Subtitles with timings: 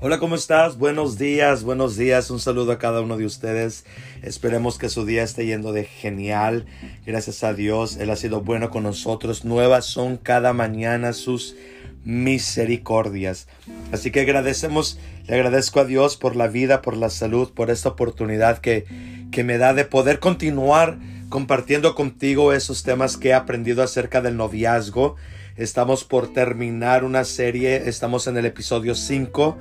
[0.00, 0.78] Hola, ¿cómo estás?
[0.78, 2.30] Buenos días, buenos días.
[2.30, 3.84] Un saludo a cada uno de ustedes.
[4.22, 6.66] Esperemos que su día esté yendo de genial.
[7.04, 9.44] Gracias a Dios, Él ha sido bueno con nosotros.
[9.44, 11.56] Nuevas son cada mañana sus
[12.04, 13.48] misericordias.
[13.90, 17.88] Así que agradecemos, le agradezco a Dios por la vida, por la salud, por esta
[17.88, 18.86] oportunidad que,
[19.32, 20.96] que me da de poder continuar
[21.28, 25.16] compartiendo contigo esos temas que he aprendido acerca del noviazgo.
[25.56, 29.58] Estamos por terminar una serie, estamos en el episodio 5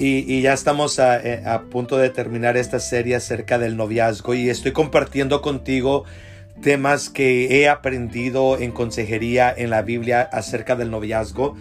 [0.00, 4.70] y, ya estamos eh, a, punto de terminar esta serie acerca del noviazgo y estoy
[4.70, 6.04] compartiendo contigo
[6.62, 11.56] temas que he aprendido en consejería en la Biblia acerca del noviazgo.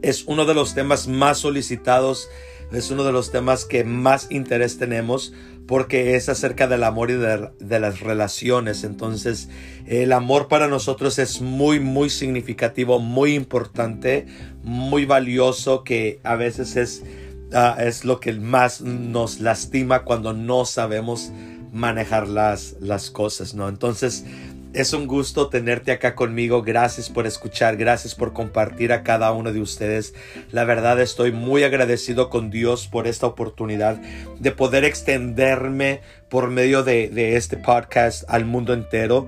[0.00, 2.28] Es uno de los temas más solicitados,
[2.72, 5.32] es uno de los temas que más interés tenemos
[5.66, 8.82] porque es acerca del amor y de, de, las relaciones.
[8.82, 9.48] Entonces,
[9.86, 14.26] el amor para nosotros es muy, muy significativo, muy importante,
[14.64, 17.04] muy valioso, que a veces es
[17.52, 21.32] Ah, es lo que más nos lastima cuando no sabemos
[21.72, 23.68] manejar las, las cosas, ¿no?
[23.68, 24.24] Entonces,
[24.72, 26.62] es un gusto tenerte acá conmigo.
[26.62, 30.14] Gracias por escuchar, gracias por compartir a cada uno de ustedes.
[30.52, 34.00] La verdad estoy muy agradecido con Dios por esta oportunidad
[34.38, 39.26] de poder extenderme por medio de, de este podcast al mundo entero.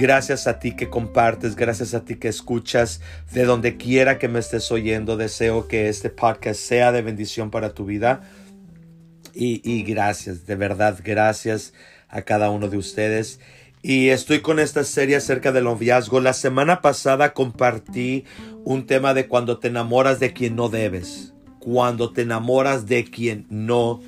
[0.00, 3.02] Gracias a ti que compartes, gracias a ti que escuchas,
[3.34, 7.74] de donde quiera que me estés oyendo, deseo que este podcast sea de bendición para
[7.74, 8.22] tu vida.
[9.34, 11.74] Y, gracias, de verdad, gracias
[12.08, 13.40] a cada uno de ustedes.
[13.82, 16.20] Y estoy con esta serie acerca del noviazgo.
[16.20, 18.24] La semana pasada compartí
[18.64, 21.34] un tema de cuando te enamoras de quien no debes.
[21.58, 24.00] Cuando te enamoras de quien no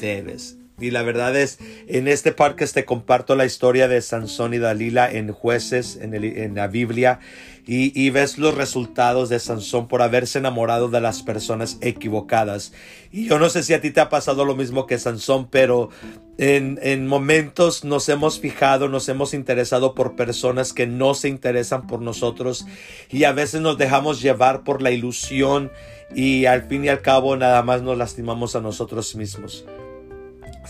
[0.00, 0.59] debes.
[0.80, 5.10] Y la verdad es, en este podcast te comparto la historia de Sansón y Dalila
[5.10, 7.20] en jueces, en, la Biblia,
[7.66, 12.72] y, ves los resultados de Sansón por haberse enamorado de las personas equivocadas.
[13.12, 15.90] Y yo no sé si a ti te ha pasado lo mismo que Sansón, pero
[16.38, 22.00] en momentos nos hemos fijado, nos hemos interesado por personas que no se interesan por
[22.00, 22.66] nosotros
[23.10, 25.70] y a veces nos dejamos llevar por la ilusión
[26.14, 29.64] y al fin y al cabo nada más nos lastimamos a nosotros mismos.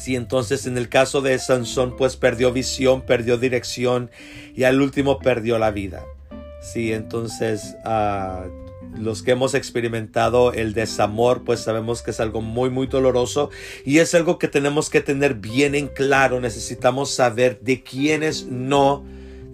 [0.01, 4.11] Sí, entonces en el caso de Sansón, pues perdió visión, perdió dirección
[4.57, 6.07] y al último perdió la vida.
[6.63, 8.49] Sí, entonces uh,
[8.99, 13.51] los que hemos experimentado el desamor, pues sabemos que es algo muy, muy doloroso
[13.85, 16.41] y es algo que tenemos que tener bien en claro.
[16.41, 19.05] Necesitamos saber de quiénes no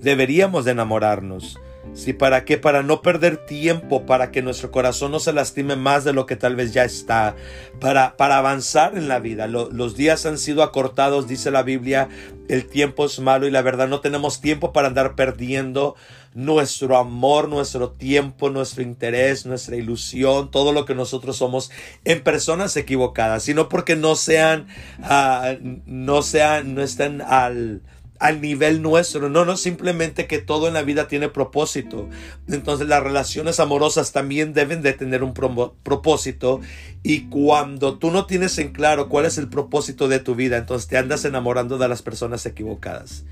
[0.00, 1.58] deberíamos de enamorarnos.
[1.94, 2.58] Sí, ¿para qué?
[2.58, 6.36] Para no perder tiempo, para que nuestro corazón no se lastime más de lo que
[6.36, 7.34] tal vez ya está,
[7.80, 9.46] para, para avanzar en la vida.
[9.46, 12.08] los días han sido acortados, dice la Biblia,
[12.48, 15.96] el tiempo es malo y la verdad no tenemos tiempo para andar perdiendo
[16.36, 21.70] nuestro amor, nuestro tiempo, nuestro interés, nuestra ilusión, todo lo que nosotros somos
[22.04, 24.66] en personas equivocadas, sino porque no sean,
[25.00, 27.80] uh, no sean, no estén al
[28.18, 29.28] al nivel nuestro.
[29.28, 32.08] No, no, simplemente que todo en la vida tiene propósito.
[32.48, 36.60] Entonces las relaciones amorosas también deben de tener un propósito.
[37.02, 40.88] Y cuando tú no tienes en claro cuál es el propósito de tu vida, entonces
[40.88, 43.24] te andas enamorando de las personas equivocadas.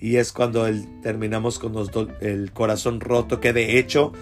[0.00, 0.64] Y es cuando
[1.02, 1.74] terminamos con
[2.20, 4.12] el corazón roto, que de hecho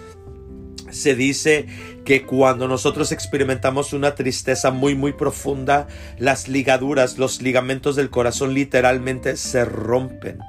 [0.89, 1.65] se dice
[2.05, 5.87] que cuando nosotros experimentamos una tristeza muy muy profunda,
[6.17, 10.39] las ligaduras, los ligamentos del corazón literalmente se rompen.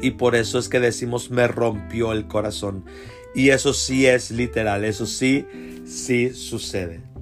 [0.00, 2.84] Y por eso es que decimos me rompió el corazón.
[3.34, 5.46] Y eso sí es literal, eso sí,
[5.86, 7.12] sí sucede.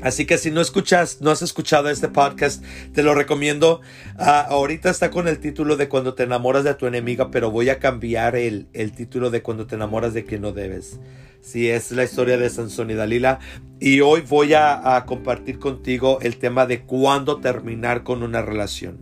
[0.00, 2.62] Así que si no escuchas, no has escuchado este podcast,
[2.94, 3.80] te lo recomiendo.
[4.16, 7.68] Ah, ahorita está con el título de Cuando te enamoras de tu enemiga, pero voy
[7.68, 11.00] a cambiar el, el título de Cuando te enamoras de quien no debes.
[11.40, 13.38] Sí, es la historia de Sansón y Dalila.
[13.80, 18.98] Y hoy voy a, compartir contigo el tema de cuándo terminar con una relación.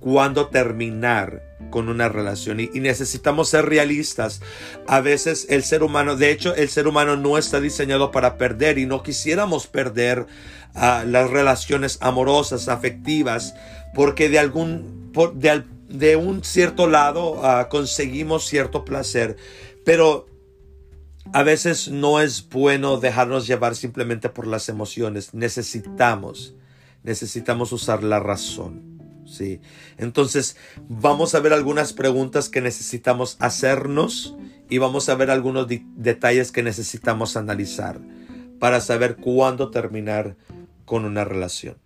[0.00, 4.42] Cuándo terminar con una relación y, necesitamos ser realistas.
[4.86, 8.78] A veces el ser humano, de hecho el ser humano no está diseñado para perder
[8.78, 10.26] y no quisiéramos perder
[10.74, 13.54] uh, las relaciones amorosas, afectivas,
[13.94, 15.12] porque de algún,
[15.88, 19.36] de, un cierto lado uh, conseguimos cierto placer,
[19.84, 20.26] pero
[21.32, 25.34] a veces no es bueno dejarnos llevar simplemente por las emociones.
[25.34, 26.54] Necesitamos,
[27.02, 28.94] necesitamos usar la razón.
[29.26, 29.60] Sí.
[29.96, 30.56] Entonces,
[30.88, 34.36] vamos a ver algunas preguntas que necesitamos hacernos
[34.68, 35.66] y vamos a ver algunos
[35.96, 38.00] detalles que necesitamos analizar
[38.58, 40.36] para saber cuándo terminar
[40.84, 41.76] con una relación.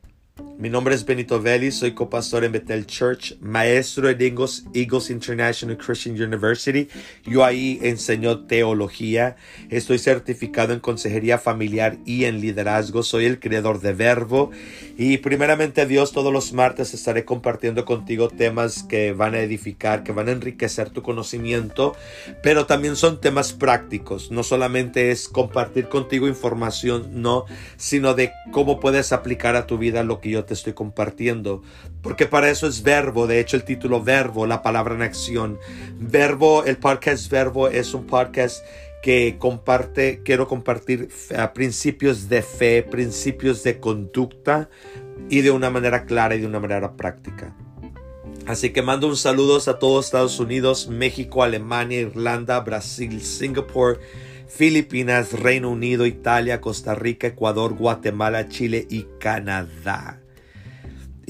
[0.58, 5.78] Mi nombre es Benito Vélez, soy copastor en Bethel Church, maestro en Eagles, Eagles International
[5.78, 6.88] Christian University.
[7.25, 9.37] Yo ahí enseño teología,
[9.70, 14.50] estoy certificado en consejería familiar y en liderazgo, soy el creador de Verbo
[14.96, 20.10] y primeramente Dios todos los martes estaré compartiendo contigo temas que van a edificar, que
[20.10, 21.94] van a enriquecer tu conocimiento,
[22.43, 27.44] pero también son temas prácticos, no solamente es compartir contigo información, no,
[27.76, 31.62] sino de cómo puedes aplicar a tu vida lo que yo te estoy compartiendo.
[32.03, 33.27] Porque para eso es verbo.
[33.27, 35.59] De hecho, el título verbo, la palabra en acción.
[35.99, 38.65] Verbo, el podcast verbo es un podcast
[39.03, 44.69] que comparte, quiero compartir uh, principios de fe, principios de conducta
[45.31, 47.55] y de una manera clara y de una manera práctica.
[48.47, 54.01] Así que mando un saludo a todos Estados Unidos, México, Alemania, Irlanda, Brasil, Singapur,
[54.47, 60.21] Filipinas, Reino Unido, Italia, Costa Rica, Ecuador, Guatemala, Chile y Canadá.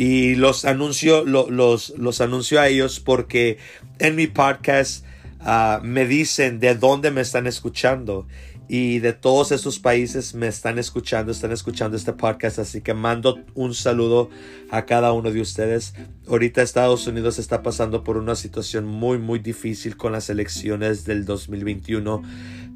[0.01, 3.59] Y los anuncio, los, los anuncio a ellos porque
[3.99, 5.05] en mi podcast
[5.41, 8.29] ah, me dicen de dónde me están escuchando.
[8.69, 12.61] Y de todos esos países me están escuchando, están escuchando este podcast.
[12.61, 14.31] Así que mando un saludo
[14.71, 15.95] a cada uno de ustedes.
[16.29, 21.25] Ahorita Estados Unidos está pasando por una situación muy, muy difícil con las elecciones del
[21.25, 22.23] 2021.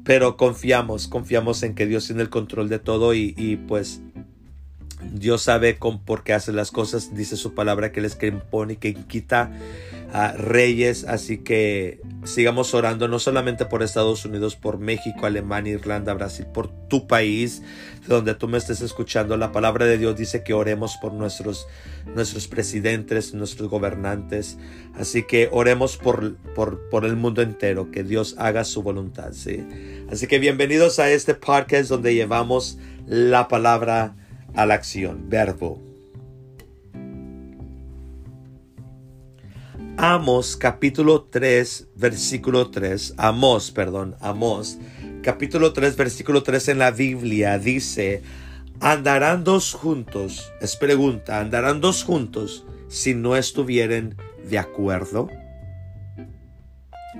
[0.03, 4.01] Pero confiamos, confiamos en que Dios tiene el control de todo y, y pues
[5.11, 7.15] Dios sabe con, por qué hace las cosas.
[7.15, 9.51] Dice su palabra que Él es quien pone y que quita
[10.13, 11.05] a reyes.
[11.05, 16.69] Así que sigamos orando no solamente por Estados Unidos, por México, Alemania, Irlanda, Brasil, por
[16.87, 17.63] tu país,
[18.07, 19.35] donde tú me estés escuchando.
[19.35, 21.67] La palabra de Dios dice que oremos por nuestros,
[22.13, 24.57] nuestros presidentes, nuestros gobernantes.
[24.95, 29.33] Así que oremos por, por, por el mundo entero, que Dios haga su voluntad.
[29.33, 29.65] ¿sí?
[30.11, 32.77] Así que bienvenidos a este podcast donde llevamos
[33.07, 34.15] la palabra
[34.55, 35.81] a la acción, verbo.
[39.97, 44.77] Amos capítulo 3 versículo 3, Amos, perdón, Amos
[45.23, 48.21] capítulo 3 versículo 3 en la Biblia dice,
[48.79, 54.15] andarán dos juntos, es pregunta, andarán dos juntos si no estuvieran
[54.47, 55.29] de acuerdo.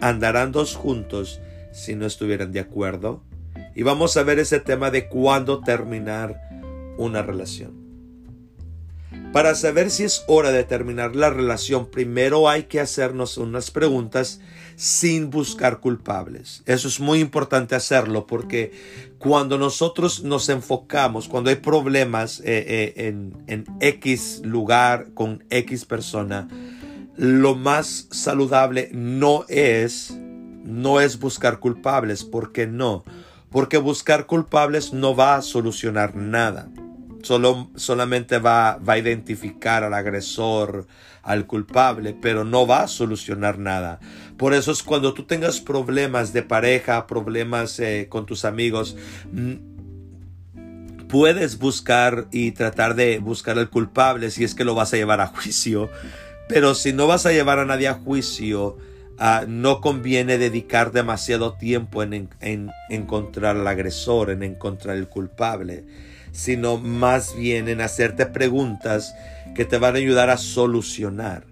[0.02, 1.40] Andarán dos juntos
[1.72, 3.24] si no estuvieran de acuerdo.
[3.76, 6.53] Y vamos a ver ese tema de cuándo terminar
[6.98, 7.84] una relación.
[9.34, 14.40] Para saber si es hora de terminar la relación, primero hay que hacernos unas preguntas
[14.76, 16.62] sin buscar culpables.
[16.68, 18.72] Eso es muy importante hacerlo porque
[19.18, 25.86] cuando nosotros nos enfocamos, cuando hay problemas eh, eh, en, en X lugar con X
[25.86, 26.48] persona,
[27.18, 30.16] lo más saludable no es
[30.64, 33.04] no es buscar culpables, porque no,
[33.50, 36.70] porque buscar culpables no va a solucionar nada
[37.24, 40.88] solo, solamente va, va a identificar al agresor,
[41.24, 44.00] al culpable, pero no va a solucionar nada.
[44.38, 48.98] Por eso es cuando tú tengas problemas de pareja, problemas eh, con tus amigos,
[49.32, 49.54] mm,
[51.08, 55.22] puedes buscar y tratar de buscar al culpable si es que lo vas a llevar
[55.22, 55.90] a juicio.
[56.50, 58.78] Pero si no vas a llevar a nadie a juicio,
[59.18, 65.86] ah, no conviene dedicar demasiado tiempo en, en encontrar al agresor, en encontrar el culpable
[66.34, 69.16] sino más bien en hacerte preguntas
[69.56, 71.46] que te van a ayudar a solucionar.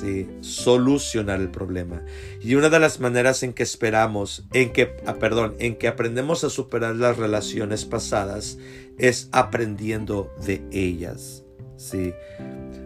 [0.00, 0.28] ¿sí?
[0.40, 2.02] Solucionar el problema.
[2.40, 6.44] Y una de las maneras en que esperamos, en que, ah, perdón, en que aprendemos
[6.44, 8.58] a superar las relaciones pasadas
[8.98, 11.42] es aprendiendo de ellas.
[11.76, 12.14] ¿sí?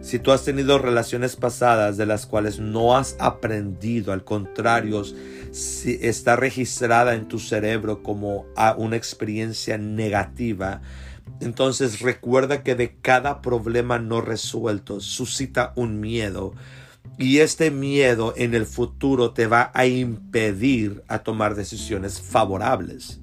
[0.01, 5.03] Si tú has tenido relaciones pasadas de las cuales no has aprendido, al contrario,
[5.51, 8.47] si está registrada en tu cerebro como
[8.77, 10.81] una experiencia negativa,
[11.41, 16.53] entonces recuerda que de cada problema no resuelto suscita un miedo
[17.17, 23.19] y este miedo en el futuro te va a impedir a tomar decisiones favorables.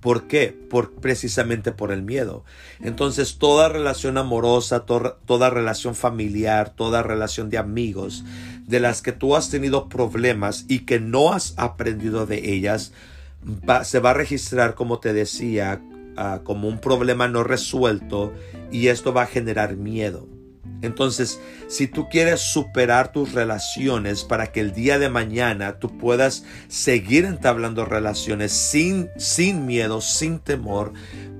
[0.00, 0.56] ¿Por qué?
[0.70, 2.44] Por, precisamente por el miedo.
[2.80, 8.24] Entonces toda relación amorosa, toda relación familiar, toda relación de amigos,
[8.66, 12.92] de las que tú has tenido problemas y que no has aprendido de ellas,
[13.84, 15.80] se va a registrar, como te decía,
[16.16, 18.32] Ah, como un problema no resuelto
[18.70, 20.26] y esto va a generar miedo.
[20.82, 26.44] Entonces, si tú quieres superar tus relaciones para que el día de mañana tú puedas
[26.68, 30.92] seguir entablando relaciones sin, sin miedo, sin temor,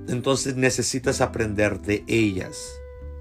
[0.07, 2.57] entonces necesitas aprender de ellas.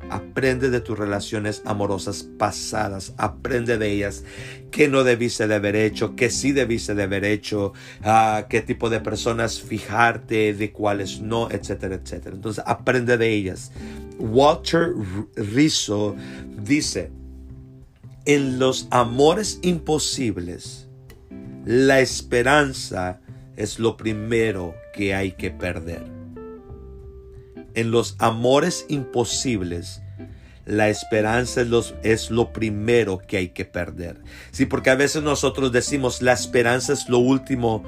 [0.09, 3.15] Aprende de tus relaciones amorosas pasadas.
[3.17, 4.25] Aprende de ellas.
[4.71, 6.15] ¿Qué no debiste de haber hecho?
[6.15, 7.73] ¿Qué sí debiste de haber hecho?
[8.03, 10.55] Ah, ¿Qué tipo de personas fijarte?
[10.55, 11.51] ¿De cuáles no?
[11.51, 12.37] Etcétera, etcétera.
[12.37, 13.73] Entonces aprende de ellas.
[14.19, 14.93] Walter
[15.35, 16.15] Rizzo
[16.63, 17.11] dice,
[18.25, 20.89] en los amores imposibles,
[21.65, 23.21] la esperanza
[23.57, 26.16] es lo primero que hay que perder.
[27.77, 30.03] En los amores imposibles,
[30.67, 31.65] la esperanza
[32.03, 34.21] es, lo primero que hay que perder.
[34.51, 37.85] Sí, porque a veces nosotros decimos la esperanza es lo último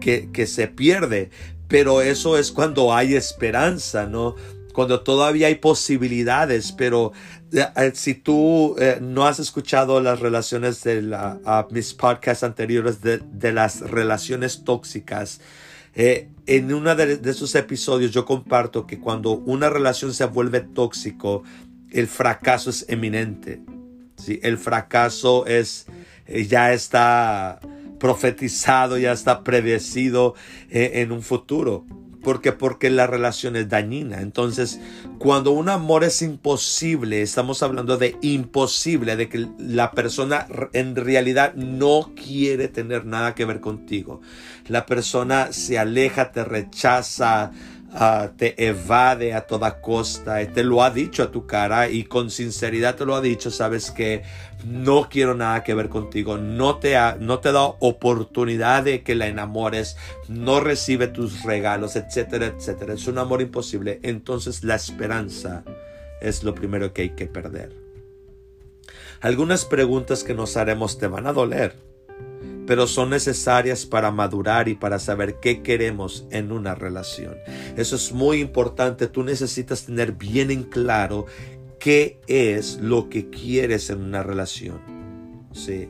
[0.00, 1.30] que, que se pierde,
[1.68, 4.34] pero eso es cuando hay esperanza, ¿no?
[4.72, 7.12] Cuando todavía hay posibilidades, pero
[7.52, 11.38] eh, eh, si tú eh, no has escuchado las relaciones de la,
[11.70, 15.40] mis podcasts anteriores de, de las relaciones tóxicas,
[15.96, 21.42] en uno de, de, esos episodios yo comparto que cuando una relación se vuelve tóxico,
[21.90, 23.62] el fracaso es eminente.
[24.16, 24.40] ¿sí?
[24.42, 25.86] El fracaso es,
[26.26, 27.60] eh, ya está
[27.98, 30.34] profetizado, ya está predecido
[30.70, 31.86] eh, en un futuro.
[32.26, 34.20] Porque, porque la relación es dañina.
[34.20, 34.80] Entonces,
[35.20, 41.54] cuando un amor es imposible, estamos hablando de imposible, de que la persona en realidad
[41.54, 44.22] no quiere tener nada que ver contigo.
[44.66, 47.52] La persona se aleja, te rechaza,
[47.98, 52.04] Ah, te evade a toda costa, y te lo ha dicho a tu cara y
[52.04, 54.22] con sinceridad te lo ha dicho, sabes que
[54.66, 59.14] no quiero nada que ver contigo, no te, ha, no te da oportunidad de que
[59.14, 59.96] la enamores,
[60.28, 62.92] no recibe tus regalos, etcétera, etcétera.
[62.92, 63.98] Es un amor imposible.
[64.02, 65.64] Entonces la esperanza
[66.20, 67.72] es lo primero que hay que perder.
[69.22, 71.85] Algunas preguntas que nos haremos te van a doler
[72.66, 77.36] pero son necesarias para madurar y para saber qué queremos en una relación.
[77.76, 79.06] Eso es muy importante.
[79.06, 81.26] Tú necesitas tener bien en claro
[81.78, 84.80] qué es lo que quieres en una relación.
[85.52, 85.88] Sí.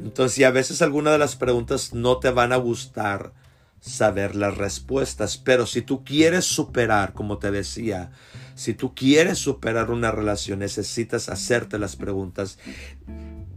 [0.00, 3.32] Entonces, a veces algunas de las preguntas no te van a gustar
[3.80, 8.10] saber las respuestas, pero si tú quieres superar, como te decía,
[8.54, 12.58] si tú quieres superar una relación, necesitas hacerte las preguntas,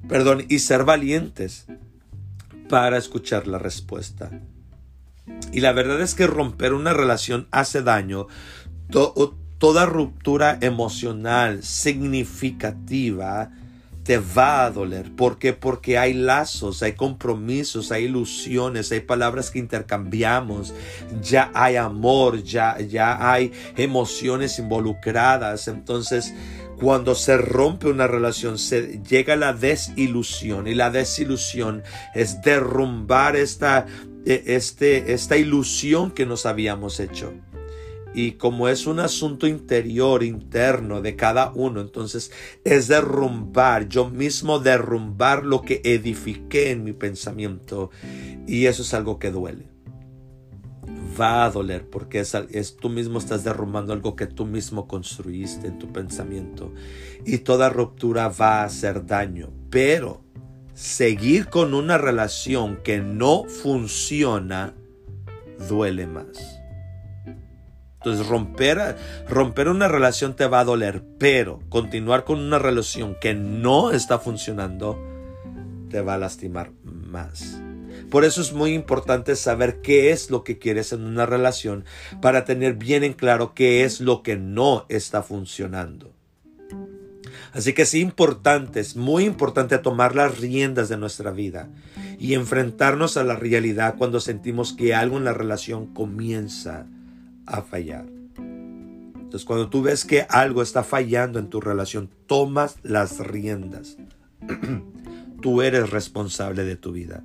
[0.08, 1.68] perdón, y ser valientes
[2.69, 4.31] para escuchar la respuesta.
[5.51, 8.27] Y la verdad es que romper una relación hace daño.
[9.57, 13.51] toda ruptura emocional significativa
[14.05, 15.15] te va a doler.
[15.15, 15.53] ¿Por qué?
[15.53, 20.75] Porque hay lazos, hay compromisos, hay ilusiones, hay palabras que intercambiamos,
[21.24, 25.67] ya hay amor, ya, ya hay emociones involucradas.
[25.67, 26.36] Entonces,
[26.79, 33.86] cuando se rompe una relación, se llega la desilusión y la desilusión es derrumbar esta,
[34.25, 37.34] e, este, esta ilusión que nos habíamos hecho.
[38.13, 42.32] Y como es un asunto interior, interno de cada uno, entonces
[42.63, 47.91] es derrumbar, yo mismo derrumbar lo que edifiqué en mi pensamiento.
[48.48, 49.75] Y eso es algo que duele
[51.19, 55.79] va a doler porque es, tú mismo estás derrumbando algo que tú mismo construiste en
[55.79, 56.74] tu pensamiento
[57.25, 59.51] y toda ruptura va a hacer daño.
[59.69, 60.22] Pero
[60.74, 64.74] seguir con una relación que no funciona
[65.69, 66.62] duele más.
[67.98, 73.34] Entonces romper, romper una relación te va a doler pero continuar con una relación que
[73.34, 75.00] no está funcionando
[75.89, 77.64] te va a lastimar más
[78.10, 81.86] por eso es muy importante saber qué es lo que quieres en una relación
[82.22, 86.14] para tener bien en claro qué es lo que no está funcionando.
[87.54, 91.70] Así que es importante, es muy importante tomar las riendas de nuestra vida
[92.20, 96.86] y enfrentarnos a la realidad cuando sentimos que algo en la relación comienza
[97.46, 98.06] a fallar.
[98.38, 103.98] Entonces cuando tú ves que algo está fallando en tu relación, tomas las riendas.
[105.42, 107.24] tú eres responsable de tu vida.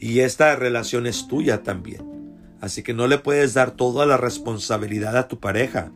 [0.00, 2.34] Y esta relación es tuya también.
[2.60, 5.92] Así que no le puedes dar toda la responsabilidad a tu pareja.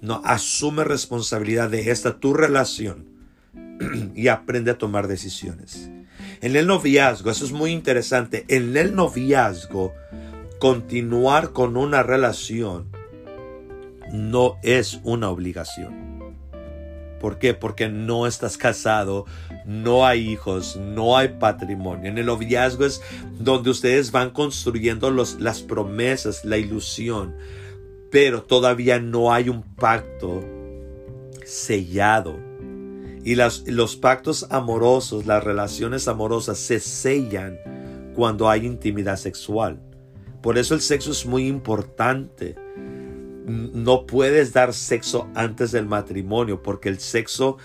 [0.00, 3.06] No, asume responsabilidad de esta tu relación
[4.14, 5.90] y aprende a tomar decisiones.
[6.42, 9.94] En el noviazgo, eso es muy interesante, en el noviazgo,
[10.58, 12.90] continuar con una relación
[14.12, 16.34] no es una obligación.
[17.20, 17.54] ¿Por qué?
[17.54, 19.26] Porque no estás casado,
[19.66, 22.08] no hay hijos, no hay patrimonio.
[22.08, 23.02] En el noviazgo es
[23.38, 27.34] donde ustedes van construyendo los, las promesas, la ilusión,
[28.10, 30.44] pero todavía no hay un pacto
[31.44, 32.38] sellado.
[33.24, 37.58] Y las, los pactos amorosos, las relaciones amorosas se sellan
[38.14, 39.80] cuando hay intimidad sexual.
[40.42, 42.54] Por eso el sexo es muy importante
[43.46, 47.58] no puedes dar sexo antes del matrimonio porque el sexo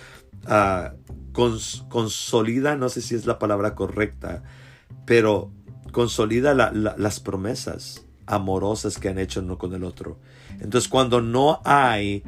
[1.33, 4.43] consolida, no sé si es la palabra correcta,
[5.05, 5.51] pero
[5.91, 10.19] consolida las promesas amorosas que han hecho uno con el otro.
[10.59, 12.23] Entonces cuando no hay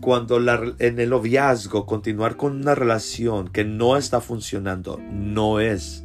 [0.00, 0.38] cuando
[0.78, 6.04] en el noviazgo continuar con una relación que no está funcionando no es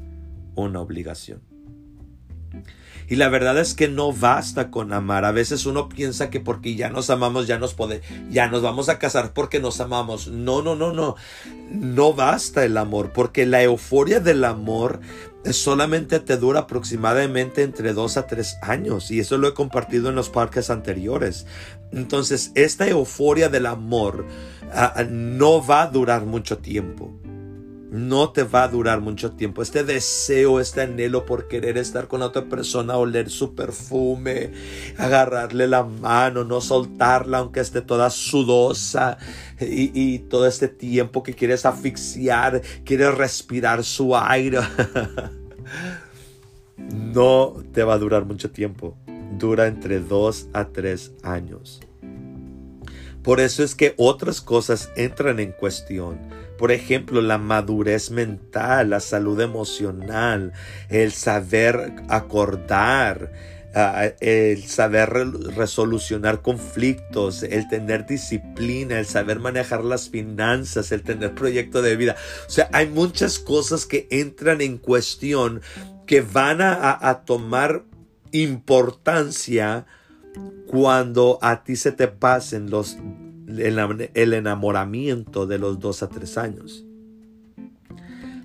[0.55, 1.41] una obligación.
[3.11, 5.25] Y la verdad es que no basta con amar.
[5.25, 8.87] A veces uno piensa que porque ya nos amamos ya nos puede, ya nos vamos
[8.87, 10.29] a casar porque nos amamos.
[10.29, 11.17] No, no, no, no.
[11.69, 15.01] No basta el amor, porque la euforia del amor
[15.51, 20.15] solamente te dura aproximadamente entre dos a tres años y eso lo he compartido en
[20.15, 21.45] los parques anteriores.
[21.91, 24.25] Entonces, esta euforia del amor
[24.73, 27.20] ah, no va a durar mucho tiempo
[27.91, 29.61] no te va a durar mucho tiempo.
[29.61, 34.53] Este deseo, este anhelo por querer estar con otra persona, oler su perfume,
[34.97, 39.17] agarrarle la mano, no soltarla aunque esté toda sudosa
[39.59, 44.59] y, todo este tiempo que quieres asfixiar, quieres respirar su aire.
[46.77, 48.97] no te va a durar mucho tiempo.
[49.37, 51.81] Dura entre dos a tres años.
[53.21, 56.19] Por eso es que otras cosas entran en cuestión
[56.61, 60.53] por ejemplo, la madurez mental, la salud emocional,
[60.89, 63.31] el saber acordar,
[63.73, 71.33] ah, el saber resolucionar conflictos, el tener disciplina, el saber manejar las finanzas, el tener
[71.33, 72.15] proyecto de vida.
[72.47, 75.63] O sea, hay muchas cosas que entran en cuestión
[76.05, 77.85] que van a tomar
[78.31, 79.87] importancia
[80.67, 82.97] cuando a ti se te pasen los
[83.59, 86.85] el enamoramiento de los dos a tres años.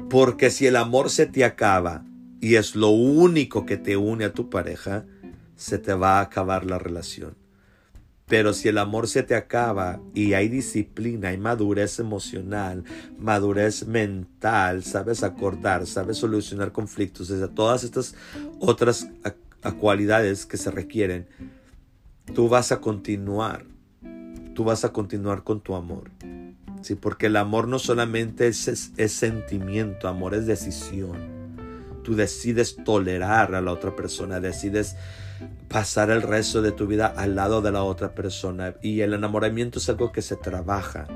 [0.08, 2.04] Porque si el amor se te acaba
[2.40, 5.04] y es lo único que te une a tu pareja,
[5.56, 7.34] se te va a acabar la relación.
[8.28, 12.82] Pero si el amor se te acaba y hay disciplina, hay madurez emocional,
[13.18, 18.16] madurez mental, sabes acordar, sabes solucionar conflictos, desde todas estas
[18.58, 19.08] otras
[19.78, 21.26] cualidades que se requieren,
[22.34, 23.64] tú vas a continuar
[24.56, 26.10] tú vas a continuar con tu amor.
[26.80, 31.18] Sí, porque el amor no solamente es, es, sentimiento, amor es decisión.
[32.02, 34.96] Tú decides tolerar a la otra persona, decides
[35.68, 38.74] pasar el resto de tu vida al lado de la otra persona.
[38.80, 41.06] Y el enamoramiento es algo que se trabaja,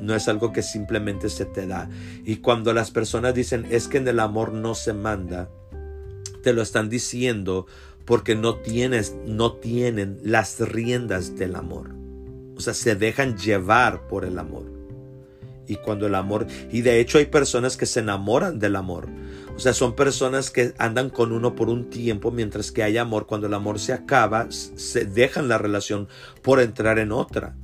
[0.00, 1.90] no es algo que simplemente se te da.
[2.24, 5.50] Y cuando las personas dicen es que en el amor no se manda,
[6.42, 7.66] te lo están diciendo
[8.06, 12.03] porque no tienes, no tienen las riendas del amor.
[12.56, 14.64] O sea, se dejan llevar por el amor.
[15.66, 19.08] Y cuando el amor, y de hecho hay personas que se enamoran del amor.
[19.56, 23.26] O sea, son personas que andan con uno por un tiempo mientras que hay amor.
[23.26, 26.08] Cuando el amor se acaba, se dejan la relación
[26.42, 27.56] por entrar en otra.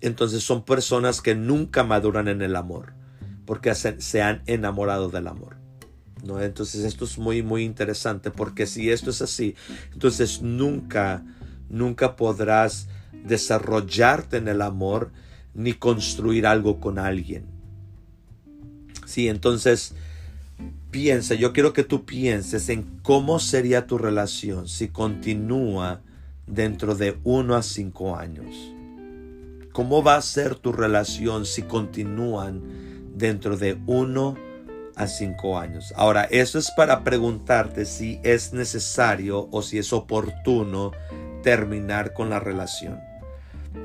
[0.00, 2.98] Entonces son personas que nunca maduran en el amor
[3.48, 5.56] porque se, han enamorado del amor.
[6.22, 6.38] ¿no?
[6.38, 9.54] Entonces esto es muy, muy interesante porque si esto es así,
[9.94, 11.24] entonces nunca,
[11.70, 12.88] nunca podrás
[13.28, 15.12] desarrollarte en el amor
[15.54, 17.44] ni construir algo con alguien.
[19.06, 19.94] Sí, entonces
[20.90, 26.00] piensa, yo quiero que tú pienses en cómo sería tu relación si continúa
[26.46, 28.54] dentro de uno a cinco años.
[29.72, 32.62] ¿Cómo va a ser tu relación si continúan
[33.14, 34.36] dentro de uno
[34.96, 35.92] a cinco años?
[35.96, 40.92] Ahora, eso es para preguntarte si es necesario o si es oportuno
[41.42, 43.07] terminar con la relación.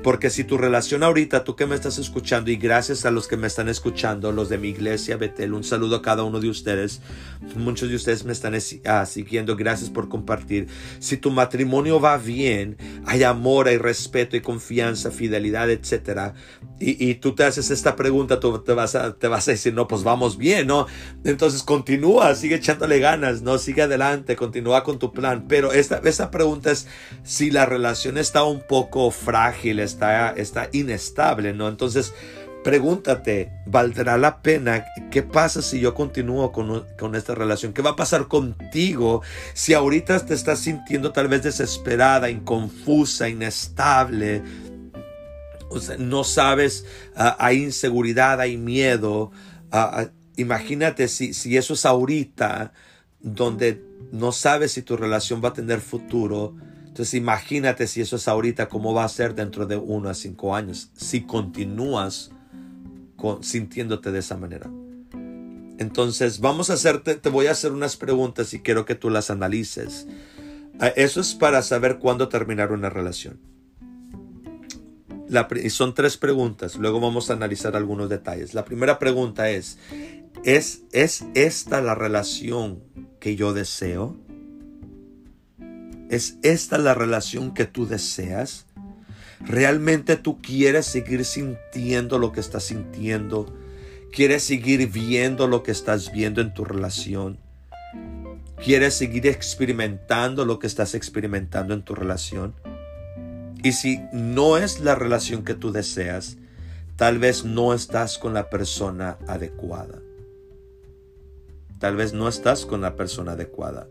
[0.02, 3.36] Porque si tu relación ahorita, tú que me estás escuchando, y gracias a los que
[3.36, 7.00] me están escuchando, los de mi iglesia Betel, un saludo a cada uno de ustedes.
[7.56, 8.54] Muchos de ustedes me están
[8.86, 10.68] ah, siguiendo, gracias por compartir.
[10.98, 12.76] Si tu matrimonio va bien,
[13.06, 16.34] hay amor, hay respeto, y confianza, fidelidad, etc.
[16.80, 20.02] Y, tú te haces esta pregunta, tú te vas, a, te vas decir, no, pues
[20.02, 20.86] vamos bien, ¿no?
[21.24, 23.58] Entonces continúa, sigue echándole ganas, ¿no?
[23.58, 25.46] Sigue adelante, continúa con tu plan.
[25.48, 26.86] Pero esta, esta pregunta es
[27.22, 31.68] si la relación está un poco frágil, está, está inestable, ¿no?
[31.68, 32.12] Entonces,
[32.64, 34.84] pregúntate, ¿valdrá la pena?
[35.10, 37.72] ¿Qué pasa si yo continúo con, con, esta relación?
[37.72, 44.42] ¿Qué va a pasar contigo si ahorita te estás sintiendo tal vez desesperada, inconfusa, inestable?
[45.98, 49.30] No sabes, ah, hay inseguridad, hay miedo.
[49.70, 52.72] Ah, ah, imagínate si, si eso es ahorita,
[53.20, 56.54] donde no sabes si tu relación va a tener futuro
[56.94, 60.54] entonces imagínate si eso es ahorita, cómo va a ser dentro de uno a cinco
[60.54, 62.30] años, si continúas
[63.40, 64.70] sintiéndote de esa manera.
[65.80, 69.28] Entonces vamos a hacerte, te voy a hacer unas preguntas y quiero que tú las
[69.30, 70.06] analices.
[70.78, 73.40] Ah, eso es para saber cuándo terminar una relación.
[75.70, 78.54] son tres preguntas, luego vamos a analizar algunos detalles.
[78.54, 79.78] La primera pregunta es,
[80.44, 82.84] ¿es, ¿es esta la relación
[83.18, 84.16] que yo deseo?
[86.14, 88.66] ¿Es esta la relación que tú deseas?
[89.40, 93.52] ¿Realmente tú quieres seguir sintiendo lo que estás sintiendo?
[94.12, 97.40] ¿Quieres seguir viendo lo que estás viendo en tu relación?
[98.64, 102.54] ¿Quieres seguir experimentando lo que estás experimentando en tu relación?
[103.64, 106.36] Y si no es la relación que tú deseas,
[106.94, 109.98] tal vez no estás con la persona adecuada.
[111.80, 113.88] Tal vez no estás con la persona adecuada.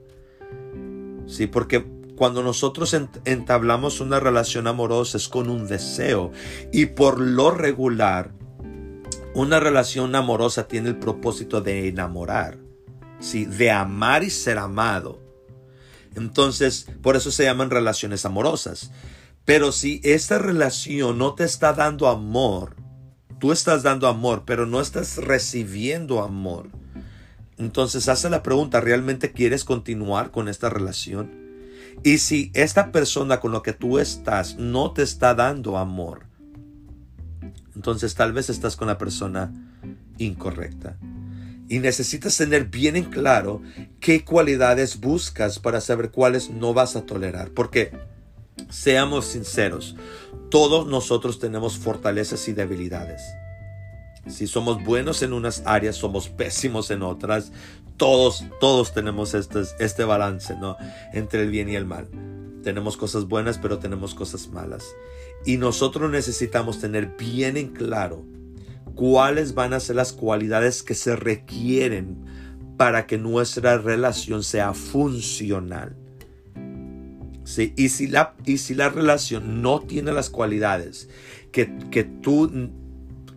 [1.28, 2.95] Sí, porque cuando nosotros
[3.26, 6.32] entablamos una relación amorosa es con un deseo
[6.71, 8.32] y por lo regular
[9.34, 12.60] una relación amorosa tiene el propósito de enamorar,
[13.19, 13.45] ¿sí?
[13.45, 15.19] de amar y ser amado.
[16.15, 18.91] Entonces, por eso se llaman relaciones amorosas.
[19.45, 22.76] Pero si esta relación no te está dando amor,
[23.39, 26.69] tú estás dando amor, pero no estás recibiendo amor.
[27.58, 31.42] Entonces hace la pregunta, ¿realmente quieres continuar con esta relación?
[32.01, 36.25] Y si esta persona con la que tú estás no te está dando amor,
[37.75, 39.53] entonces tal vez estás con la persona
[40.17, 40.97] incorrecta.
[41.69, 43.62] Y necesitas tener bien en claro
[43.99, 47.51] qué cualidades buscas para saber cuáles no vas a tolerar.
[47.51, 47.91] Porque,
[48.69, 49.95] seamos sinceros,
[50.49, 53.21] todos nosotros tenemos fortalezas y debilidades.
[54.27, 57.51] Si somos buenos en unas áreas, somos pésimos en otras.
[58.04, 60.76] Todos, todos tenemos este, este balance, ¿no?
[61.13, 62.10] Entre el bien y el mal.
[62.62, 64.84] Tenemos cosas buenas, pero tenemos cosas malas.
[65.46, 68.26] Y nosotros necesitamos tener bien en claro
[68.94, 72.18] cuáles van a ser las cualidades que se requieren
[72.76, 75.96] para que nuestra relación sea funcional.
[77.46, 77.74] ¿Sí?
[77.78, 81.08] Y, si la, y si la relación no tiene las cualidades
[81.54, 82.52] que, que tú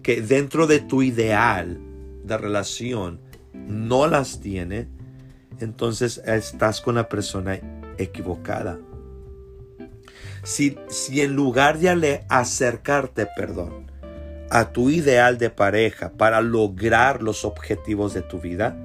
[0.02, 1.78] que dentro de tu ideal
[2.24, 3.20] de relación
[3.66, 4.88] no las tiene,
[5.60, 7.58] entonces estás con la persona
[7.98, 8.78] equivocada.
[10.42, 13.90] Si, si en lugar de acercarte, perdón,
[14.50, 18.76] a tu ideal de pareja para lograr los objetivos de tu vida,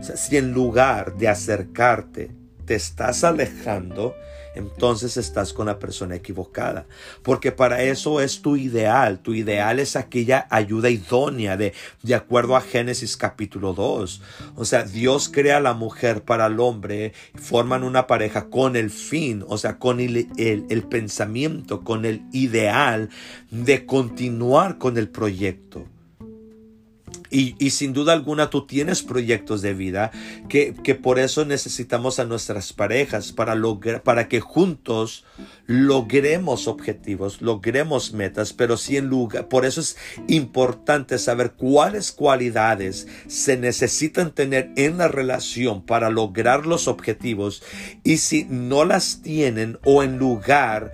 [0.00, 2.30] si en lugar de acercarte
[2.64, 4.14] te estás alejando,
[4.54, 6.86] entonces estás con la persona equivocada.
[7.22, 9.20] Porque para eso es tu ideal.
[9.20, 14.22] Tu ideal es aquella ayuda idónea de, de acuerdo a Génesis capítulo 2.
[14.56, 18.90] O sea, Dios crea a la mujer para el hombre, forman una pareja con el
[18.90, 23.10] fin, o sea, con el, el pensamiento, con el ideal
[23.50, 25.86] de continuar con el proyecto.
[27.32, 30.10] Y, sin duda alguna tú tienes proyectos de vida
[30.50, 35.24] que, por eso necesitamos a nuestras parejas para, lograr, para que juntos
[35.66, 39.96] logremos objetivos, logremos metas, pero sí en lugar, por eso es
[40.28, 47.62] importante saber cuáles cualidades se necesitan tener en la relación para lograr los objetivos
[48.04, 50.92] y si no las tienen o en lugar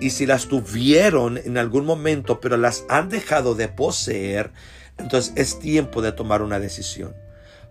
[0.00, 4.50] y si las tuvieron en algún momento pero las han dejado de poseer,
[5.02, 7.14] entonces es tiempo de tomar una decisión.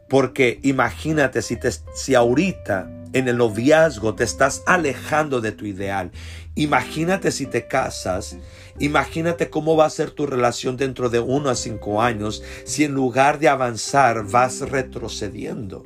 [0.08, 6.12] Porque imagínate si, te, si ahorita en el noviazgo te estás alejando de tu ideal.
[6.56, 8.38] Imagínate si te casas.
[8.80, 12.94] Imagínate cómo va a ser tu relación dentro de uno a cinco años si en
[12.94, 15.84] lugar de avanzar vas retrocediendo.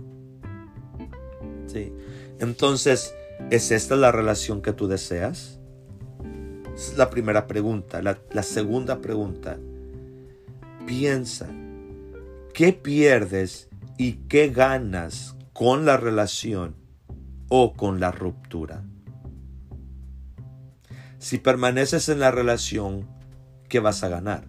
[1.67, 1.93] Sí.
[2.39, 3.13] Entonces,
[3.51, 5.59] ¿es esta la relación que tú deseas?
[6.75, 8.01] es la primera pregunta.
[8.01, 9.57] La, la segunda pregunta
[10.85, 11.47] Piensa,
[12.53, 16.75] ¿qué pierdes y qué ganas con la relación
[17.49, 18.83] o con la ruptura?
[21.17, 23.07] Si permaneces en la relación,
[23.67, 24.45] ¿qué vas a ganar?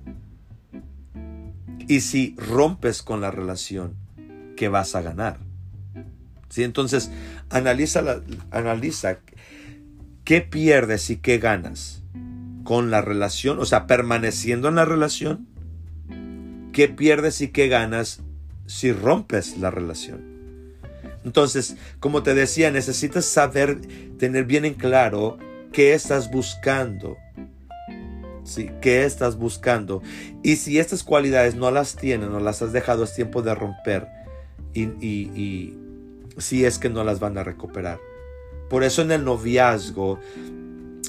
[1.88, 3.94] Y si rompes con la relación,
[4.56, 5.38] ¿qué vas a ganar?
[6.50, 6.64] ¿Sí?
[6.64, 7.10] Entonces,
[7.48, 8.20] analiza,
[8.50, 9.20] analiza
[10.24, 12.02] qué pierdes y qué ganas
[12.62, 15.55] con la relación, o sea, permaneciendo en la relación
[16.76, 18.20] ¿Qué pierdes y qué ganas
[18.66, 20.74] si rompes la relación?
[21.24, 23.80] Entonces, como te decía, necesitas saber,
[24.18, 25.38] tener bien en claro
[25.72, 27.16] qué estás buscando.
[28.44, 30.02] Sí, ¿Qué estás buscando?
[30.42, 34.08] Y si estas cualidades no las tienes, no las has dejado, es tiempo de romper.
[34.74, 35.78] Y, y
[36.36, 37.98] si es que no las van a recuperar.
[38.68, 40.20] Por eso en el noviazgo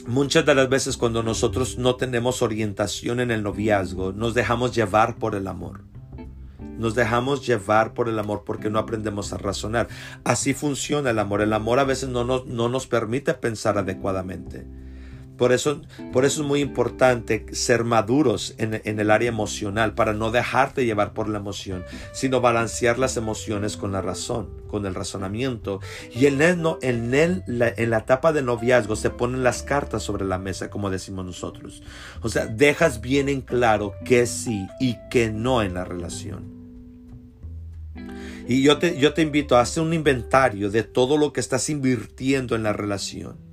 [0.08, 5.18] Muchas de las veces cuando nosotros no tenemos orientación en el noviazgo, nos dejamos llevar
[5.18, 5.82] por el amor.
[6.78, 9.90] Nos dejamos llevar por el amor porque no aprendemos a razonar.
[10.24, 11.42] Así funciona el amor.
[11.42, 14.66] El amor a veces no nos, no nos permite pensar adecuadamente.
[15.38, 20.32] Por eso, por eso es muy importante ser maduros en, el área emocional, para no
[20.32, 25.80] dejarte llevar por la emoción, sino balancear las emociones con la razón, con el razonamiento.
[26.12, 30.26] Y en, el, en, el, en la etapa de noviazgo se ponen las cartas sobre
[30.26, 31.84] la mesa, como decimos nosotros.
[32.22, 36.58] O sea, dejas bien en claro que sí y que no en la relación.
[38.48, 41.70] Y yo te, yo te invito a hacer un inventario de todo lo que estás
[41.70, 43.47] invirtiendo en la relación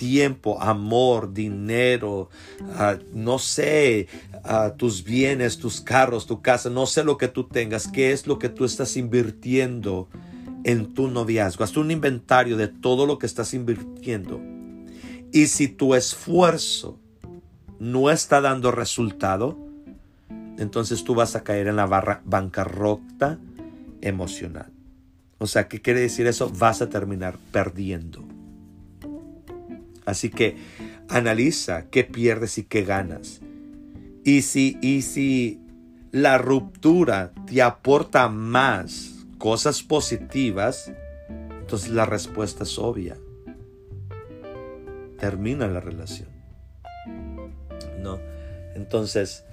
[0.00, 2.30] tiempo, amor, dinero,
[2.72, 4.08] ah, no sé,
[4.44, 8.26] ah, tus bienes, tus carros, tu casa, no sé lo que tú tengas, qué es
[8.26, 10.08] lo que tú estás invirtiendo
[10.64, 11.64] en tu noviazgo.
[11.64, 14.40] Haz un inventario de todo lo que estás invirtiendo.
[15.32, 16.98] Y si tu esfuerzo
[17.78, 19.58] no está dando resultado,
[20.56, 23.38] entonces tú vas a caer en la barra bancarrota
[24.00, 24.72] emocional.
[25.36, 26.48] O sea, ¿qué quiere decir eso?
[26.48, 28.39] Vas a terminar perdiendo.
[30.10, 30.56] Así que
[31.08, 33.40] analiza qué pierdes y qué ganas.
[34.24, 35.60] Y si, y si
[36.10, 40.92] la ruptura te aporta más cosas positivas,
[41.60, 43.16] entonces la respuesta es obvia.
[45.18, 46.28] Termina la relación.
[48.02, 48.18] ¿No?
[48.74, 49.44] Entonces,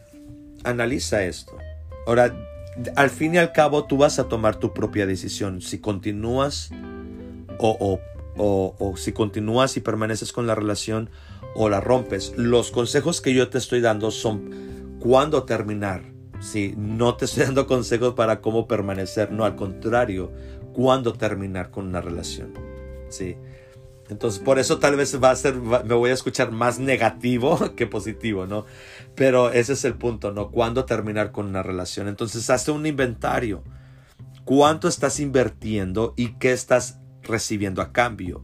[0.64, 1.58] analiza esto.
[2.08, 2.36] Ahora,
[2.96, 5.62] al fin y al cabo, tú vas a tomar tu propia decisión.
[5.62, 6.72] Si continúas
[7.60, 8.02] o, o
[8.38, 11.10] o, si continúas y permaneces con la relación
[11.56, 12.34] o la rompes.
[12.38, 16.04] Los consejos que yo te estoy dando son cuándo terminar.
[16.40, 20.32] Si no te estoy dando consejos para cómo permanecer, no, al contrario,
[20.74, 22.54] cuándo terminar con una relación.
[23.10, 23.36] Sí.
[24.10, 27.88] Entonces, por eso tal vez va a ser, me voy a escuchar más negativo que
[27.88, 28.66] positivo, ¿no?
[29.16, 30.50] Pero ese es el punto, ¿no?
[30.50, 32.08] ¿Cuándo terminar con una relación?
[32.08, 33.64] Entonces, hazte un inventario.
[34.46, 38.44] ¿Cuánto estás invirtiendo y qué estás recibiendo a cambio.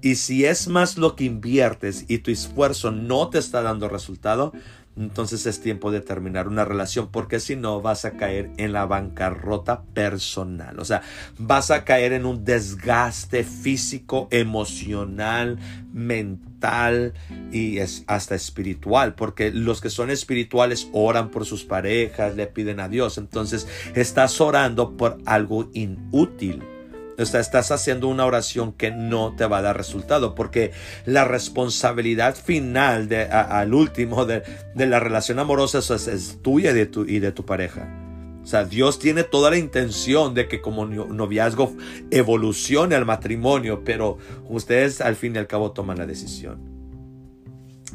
[0.00, 4.52] Y si es más lo que inviertes y tu esfuerzo no te está dando resultado,
[4.96, 8.84] entonces es tiempo de terminar una relación porque si no vas a caer en la
[8.86, 10.78] bancarrota personal.
[10.80, 11.02] O sea,
[11.38, 15.58] vas a caer en un desgaste físico, emocional,
[15.92, 17.14] mental
[17.52, 22.80] y es hasta espiritual, porque los que son espirituales oran por sus parejas, le piden
[22.80, 23.18] a Dios.
[23.18, 26.62] Entonces estás orando por algo inútil
[27.18, 30.70] o sea, estás haciendo una oración que no te va a dar resultado, porque
[31.04, 34.42] la responsabilidad final de, al último de,
[34.74, 37.88] la relación amorosa es, tuya y de, tu, y de tu pareja.
[38.42, 41.76] O sea, Dios tiene toda la intención de que como noviazgo
[42.10, 44.16] evolucione al matrimonio, pero
[44.48, 46.78] ustedes al fin y al cabo toman la decisión.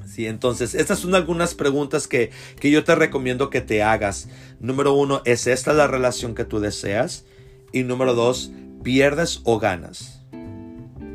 [0.06, 4.30] Sí, entonces, estas son algunas preguntas que, que yo te recomiendo que te hagas.
[4.60, 7.26] Número uno, ¿es esta la relación que tú deseas?
[7.72, 8.52] Y número dos,
[8.84, 10.22] pierdes o ganas.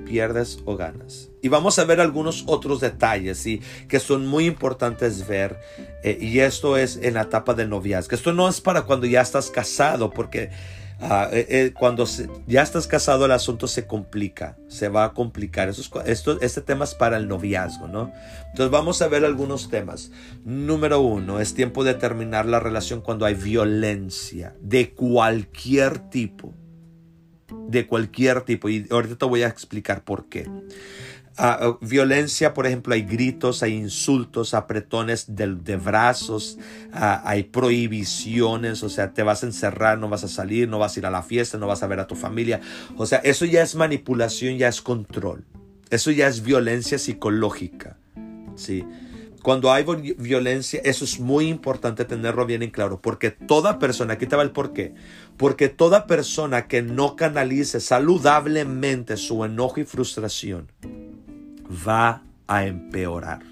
[0.07, 1.29] Pierdes o ganas.
[1.43, 3.61] Y vamos a ver algunos otros detalles ¿sí?
[3.89, 5.61] que son muy importantes ver.
[6.03, 8.15] Eh, y esto es en la etapa del noviazgo.
[8.15, 10.51] Esto no es para cuando ya estás casado, porque
[11.01, 12.07] ah, eh, eh, cuando
[12.47, 15.69] ya estás casado el asunto se complica, se va a complicar.
[15.69, 18.11] Esto, esto, este tema es para el noviazgo, ¿no?
[18.49, 20.11] Entonces vamos a ver algunos temas.
[20.43, 26.55] Número uno, es tiempo de terminar la relación cuando hay violencia de cualquier tipo
[27.69, 28.69] de cualquier tipo.
[28.69, 30.49] Y ahorita te voy a explicar por qué.
[31.41, 36.59] Ah, violencia, por ejemplo, hay gritos, hay insultos, apretones de, de brazos,
[36.93, 40.97] ah, hay prohibiciones, o sea, te vas a encerrar, no vas a salir, no vas
[40.97, 42.61] a ir a la fiesta, no vas a ver a tu familia.
[42.97, 45.45] O sea, eso ya es manipulación, ya es control.
[45.91, 47.97] Eso ya es violencia psicológica.
[48.57, 48.85] ¿sí?
[49.43, 49.85] Cuando hay
[50.19, 54.43] violencia, eso es muy importante tenerlo bien en claro, porque toda persona, aquí te va
[54.43, 54.95] el por qué,
[55.37, 60.69] porque toda persona que no canalice saludablemente su enojo y frustración
[61.87, 63.43] va a empeorar.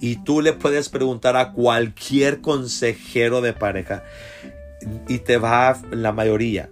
[0.00, 4.04] Y tú le puedes preguntar a cualquier consejero de pareja
[5.08, 6.70] y te va la mayoría.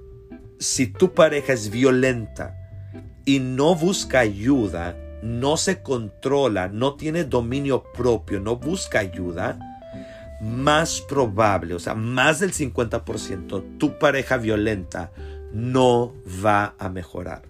[0.59, 2.57] Si tu pareja es violenta
[3.25, 9.59] y no busca ayuda, no se controla, no tiene dominio propio, no busca ayuda,
[10.41, 15.11] más probable, o sea, más del 50%, tu pareja violenta
[15.53, 17.43] no va a mejorar.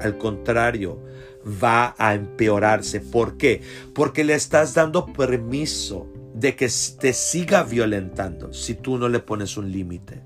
[0.00, 1.02] Al contrario,
[1.46, 3.00] va a empeorarse.
[3.00, 3.62] ¿Por qué?
[3.94, 6.68] Porque le estás dando permiso de que
[7.00, 10.22] te siga violentando si tú no le pones un límite.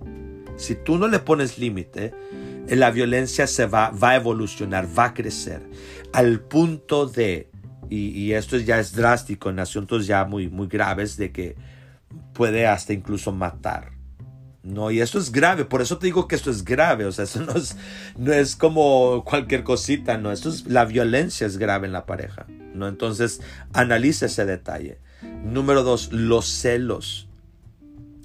[0.56, 2.12] Si tú no le pones límite,
[2.68, 5.62] la violencia se va, va a evolucionar, va a crecer
[6.12, 7.50] al punto de,
[7.88, 11.56] y, esto ya es drástico en asuntos ya muy, muy graves, de que
[12.32, 13.92] puede hasta incluso matar.
[14.62, 17.24] No, y esto es grave, por eso te digo que esto es grave, o sea,
[17.24, 17.76] eso no es,
[18.18, 22.46] no es como cualquier cosita, no, esto es, la violencia es grave en la pareja.
[22.74, 22.88] ¿no?
[22.88, 23.40] Entonces,
[23.72, 24.98] analice ese detalle.
[25.44, 27.28] Número dos, los celos.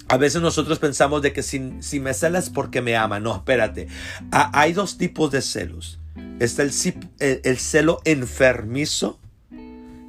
[0.08, 3.18] A veces nosotros pensamos de que si, si me celas porque me ama.
[3.18, 3.88] No, espérate.
[4.30, 5.98] hay dos tipos de celos.
[6.38, 6.72] Está el,
[7.18, 9.18] el, celo enfermizo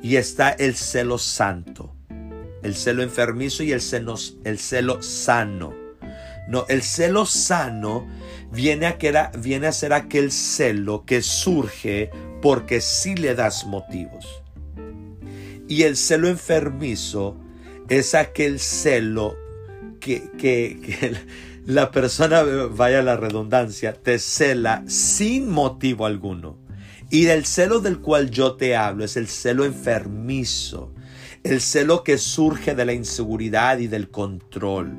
[0.02, 1.94] y está el celo santo.
[2.64, 3.82] El celo enfermizo y el,
[4.44, 5.74] el celo sano.
[6.48, 8.08] No, el celo sano
[8.52, 12.10] viene a, viene a ser aquel celo que surge
[12.42, 14.44] porque sí le das motivos.
[15.68, 17.38] Y el celo enfermizo
[17.90, 19.36] es aquel celo
[20.00, 21.18] que, que,
[21.68, 26.58] la persona, vaya la redundancia, te cela sin motivo alguno.
[27.10, 30.94] Y del celo del cual yo te hablo es el celo enfermizo,
[31.44, 34.94] el celo que surge de la inseguridad y del control.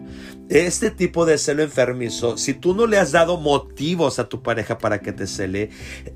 [0.50, 4.76] Este tipo de celo enfermizo, si tú no le has dado motivos a tu pareja
[4.76, 5.70] para que te cele,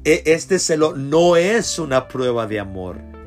[0.04, 3.21] e, este celo no es una prueba de amor.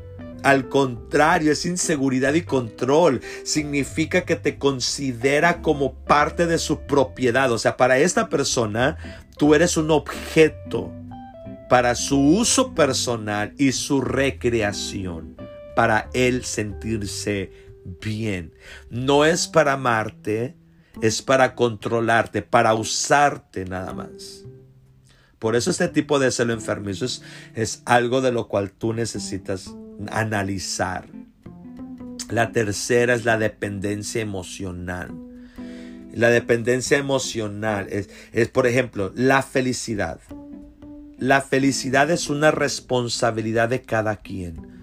[0.46, 3.20] Al contrario, es inseguridad y control.
[3.44, 7.52] Significa que te considera como parte de su propiedad.
[7.52, 8.96] O sea, para esta persona,
[9.40, 10.94] tú eres un objeto
[11.68, 15.36] para su uso personal y su recreación,
[15.76, 17.52] para él sentirse
[18.00, 18.54] bien.
[18.92, 20.56] No es para amarte,
[21.02, 24.46] es para controlarte, para usarte nada más.
[25.40, 27.04] Por eso este tipo de celo enfermizo
[27.56, 29.74] es, algo de lo cual tú necesitas
[30.12, 31.06] analizar.
[32.30, 35.12] La tercera es la dependencia emocional.
[36.14, 40.20] La dependencia emocional es, es, por ejemplo, la felicidad.
[41.18, 44.76] La felicidad es una responsabilidad de cada quien.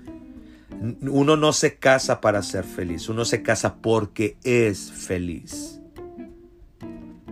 [1.03, 5.81] Uno no se casa para ser feliz, uno se casa porque es feliz.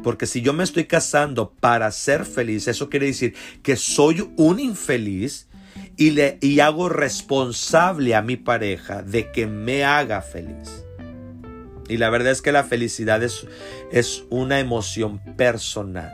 [0.02, 4.60] Porque si yo me estoy casando para ser feliz, eso quiere decir que soy un
[4.60, 5.49] infeliz
[6.00, 10.86] y, le, y hago responsable a mi pareja de que me haga feliz.
[11.90, 13.46] Y la verdad es que la felicidad es,
[13.92, 16.10] es una emoción personal.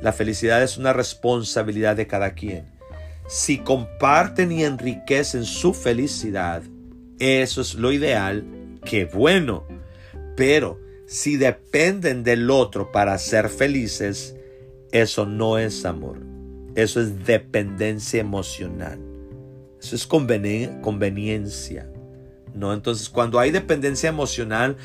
[0.00, 2.64] La felicidad es una responsabilidad de cada quien.
[3.28, 6.62] Si comparten y enriquecen su felicidad,
[7.18, 8.46] eso es lo ideal,
[8.82, 9.66] qué bueno.
[10.38, 14.34] Pero si dependen del otro para ser felices,
[14.90, 16.33] eso no es amor.
[16.74, 18.98] Eso es dependencia emocional.
[19.80, 21.88] Eso es conveniencia.
[22.54, 22.72] ¿no?
[22.72, 24.76] Entonces, cuando hay dependencia emocional,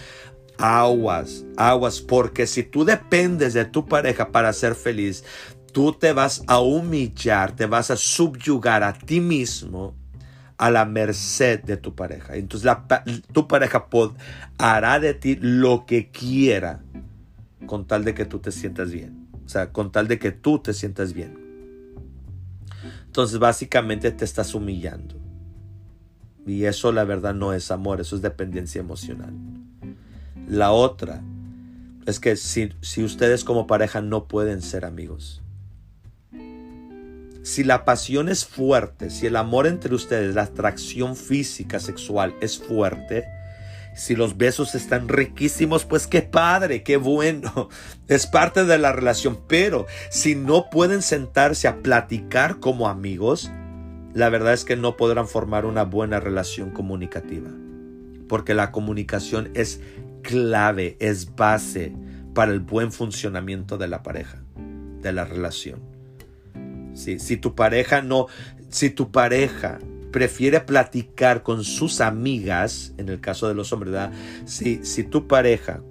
[0.57, 5.23] aguas, aguas, porque si tú dependes de tu pareja para ser feliz,
[5.71, 9.95] tú te vas a humillar, te vas a subyugar a ti mismo
[10.57, 12.35] a la merced de tu pareja.
[12.35, 12.69] Entonces
[13.31, 13.87] tu pareja
[14.57, 16.83] hará de ti lo que quiera
[17.65, 19.29] con tal de que tú te sientas bien.
[19.45, 21.38] O sea, con tal de que tú te sientas bien.
[23.09, 25.15] Entonces básicamente te estás humillando.
[26.45, 29.33] Y eso la verdad no es amor, eso es dependencia emocional.
[30.47, 31.23] La otra
[32.05, 35.41] es que si, si ustedes como pareja no pueden ser amigos,
[37.41, 42.59] si la pasión es fuerte, si el amor entre ustedes, la atracción física, sexual es
[42.59, 43.25] fuerte,
[43.99, 47.67] si los besos están riquísimos, pues qué padre, qué bueno.
[48.07, 49.37] Es parte de la relación.
[49.47, 53.51] Pero si no pueden sentarse a platicar como amigos,
[54.13, 57.49] la verdad es que no podrán formar una buena relación comunicativa.
[58.29, 59.81] Porque la comunicación es
[60.23, 61.93] clave, es base
[62.33, 64.41] para el buen funcionamiento de la pareja,
[65.01, 65.81] de la relación.
[66.93, 68.27] Si tu pareja no,
[68.69, 69.79] si tu pareja
[70.11, 74.11] prefiere platicar con sus amigas, en el caso de los hombres, ¿verdad?
[74.45, 75.81] Si, si tu pareja,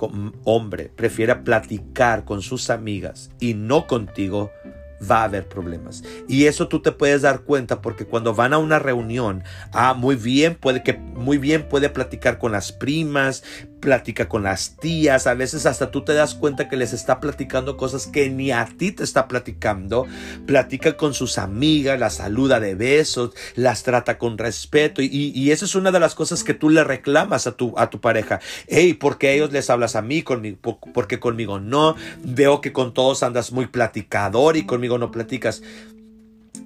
[0.44, 4.50] hombre, prefiere platicar con sus amigas y no contigo,
[4.98, 6.02] va a haber problemas.
[6.28, 10.16] Y eso tú te puedes dar cuenta porque cuando van a una reunión, ah, muy
[10.16, 13.44] bien, puede que muy bien puede platicar con las primas,
[13.80, 17.76] platica con las tías, a veces hasta tú te das cuenta que les está platicando
[17.76, 20.06] cosas que ni a ti te está platicando,
[20.46, 25.64] platica con sus amigas, las saluda de besos, las trata con respeto y, y esa
[25.64, 28.40] es una de las cosas que tú le reclamas a tu, a tu pareja.
[28.66, 30.22] Hey, ¿por qué ellos les hablas a mí?
[30.22, 30.58] Conmigo,
[30.92, 31.96] porque conmigo no?
[32.22, 35.62] Veo que con todos andas muy platicador y conmigo no platicas.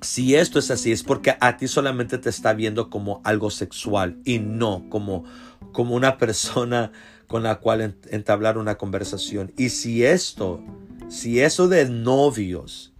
[0.02, 4.18] Si esto es así, es porque a ti solamente te está viendo como algo sexual
[4.24, 5.24] y no como
[5.72, 6.92] como una persona
[7.26, 9.52] con la cual entablar una conversación.
[9.56, 10.62] Y si esto,
[11.08, 12.92] si eso de novios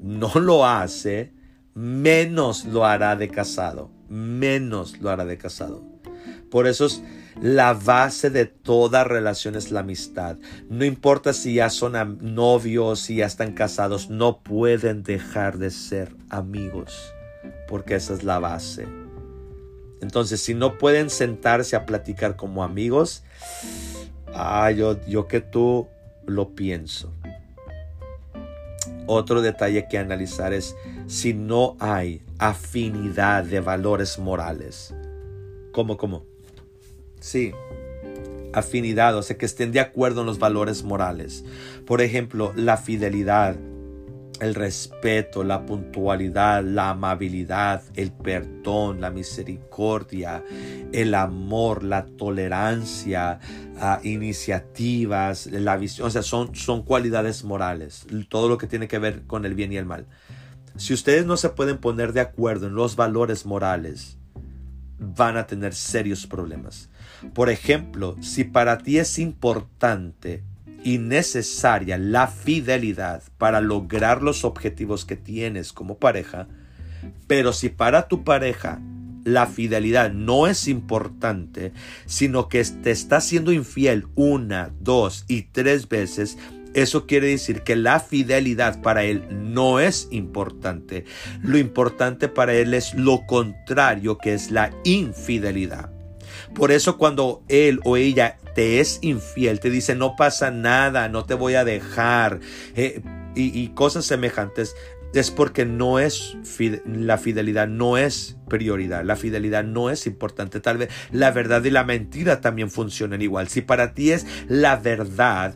[0.00, 1.32] no lo hace,
[1.74, 5.82] menos lo hará de casado, menos lo hará de casado.
[6.50, 7.02] Por eso es
[7.40, 10.36] la base de toda relación es la amistad.
[10.68, 16.14] No importa si ya son novios, si ya están casados, no pueden dejar de ser
[16.28, 17.12] amigos,
[17.68, 18.86] porque esa es la base.
[20.00, 23.22] Entonces, si no pueden sentarse a platicar como amigos,
[24.34, 25.86] ah, yo, yo que tú
[26.26, 27.12] lo pienso.
[29.06, 30.74] Otro detalle que analizar es
[31.06, 34.94] si no hay afinidad de valores morales.
[35.72, 36.31] ¿Cómo, cómo?
[37.22, 37.52] Sí,
[38.52, 41.44] afinidad, o sea, que estén de acuerdo en los valores morales.
[41.86, 43.56] Por ejemplo, la fidelidad,
[44.40, 50.42] el respeto, la puntualidad, la amabilidad, el perdón, la misericordia,
[50.90, 53.38] el amor, la tolerancia,
[53.78, 58.98] ah, iniciativas, la visión, o sea, son, son cualidades morales, todo lo que tiene que
[58.98, 60.06] ver con el bien y el mal.
[60.76, 64.18] Si ustedes no se pueden poner de acuerdo en los valores morales,
[64.98, 66.88] van a tener serios problemas.
[67.34, 70.42] Por ejemplo, si para ti es importante
[70.84, 76.48] y necesaria la fidelidad para lograr los objetivos que tienes como pareja,
[77.26, 78.80] pero si para tu pareja
[79.24, 81.72] la fidelidad no es importante,
[82.06, 86.38] sino que te está siendo infiel una, dos y tres veces,
[86.74, 91.04] eso quiere decir que la fidelidad para él no es importante.
[91.42, 95.91] Lo importante para él es lo contrario, que es la infidelidad.
[96.54, 101.24] Por eso cuando él o ella te es infiel, te dice no pasa nada, no
[101.24, 102.40] te voy a dejar
[102.74, 103.00] eh,
[103.34, 104.74] y, cosas semejantes,
[105.14, 106.36] es porque no es
[106.86, 110.60] la fidelidad no es prioridad, la fidelidad no es importante.
[110.60, 113.48] Tal vez la verdad y la mentira también funcionan igual.
[113.48, 115.54] Si para ti es la verdad,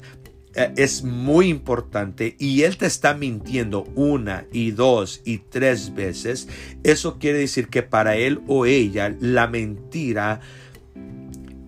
[0.55, 6.49] eh, es muy importante y él te está mintiendo una y dos y tres veces,
[6.83, 10.41] eso quiere decir que para él o ella la mentira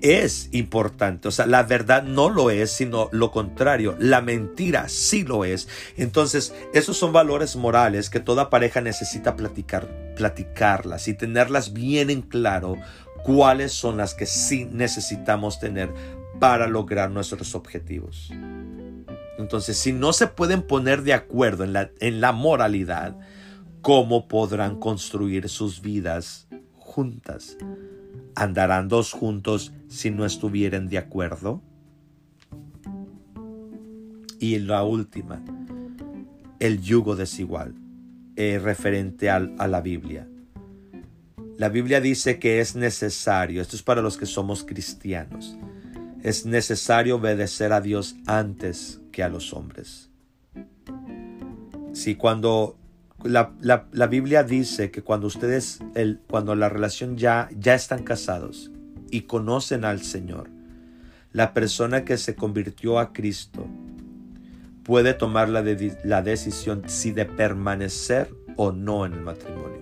[0.02, 1.28] es importante.
[1.28, 3.96] O sea, la verdad no lo es, sino lo contrario.
[3.98, 5.68] La mentira sí lo es.
[5.96, 12.22] Entonces, esos son valores morales que toda pareja necesita platicar, platicarlas y tenerlas bien en
[12.22, 12.76] claro
[13.24, 15.92] cuáles son las que sí necesitamos tener
[16.38, 18.30] para lograr nuestros objetivos.
[19.38, 23.16] Entonces, si no se pueden poner de acuerdo en la, en la moralidad,
[23.82, 26.48] ¿cómo podrán construir sus vidas
[26.98, 27.56] juntas?
[28.34, 31.62] ¿Andarán dos juntos si no estuvieran de acuerdo?
[34.40, 35.44] Y la última,
[36.58, 37.76] el yugo desigual,
[38.34, 40.28] eh, referente a la Biblia.
[41.56, 45.56] La Biblia dice que es necesario, esto es para los que somos cristianos,
[46.24, 50.10] es necesario obedecer a Dios antes a los hombres.
[51.92, 52.77] Si cuando
[53.24, 58.70] la, la, Biblia dice que cuando ustedes, el, cuando la relación ya, ya están casados
[59.10, 60.50] y conocen al Señor,
[61.32, 63.66] la persona que se convirtió a Cristo
[64.84, 65.64] puede tomar la,
[66.04, 69.78] la decisión si de permanecer o no en el matrimonio.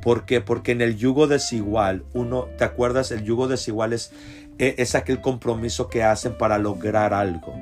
[0.00, 0.40] ¿Por qué?
[0.40, 3.10] Porque en el yugo desigual, uno, ¿te acuerdas?
[3.10, 4.12] El yugo desigual es,
[4.58, 7.54] e, es aquel compromiso que hacen para lograr algo.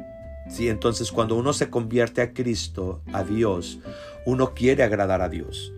[0.48, 0.68] ¿sí?
[0.68, 3.78] Entonces cuando uno se convierte a Cristo, a Dios,
[4.26, 5.72] uno quiere agradar a Dios.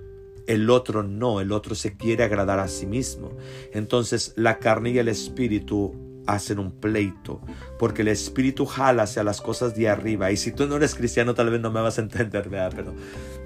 [0.46, 3.36] El otro no, el otro se quiere agradar a sí mismo.
[3.72, 5.94] Entonces la carne y el espíritu
[6.26, 7.40] hacen un pleito,
[7.78, 10.30] porque el espíritu jala hacia las cosas de arriba.
[10.30, 12.72] Y si tú no eres cristiano, tal vez no me vas a entender, ¿verdad?
[12.74, 12.94] Pero,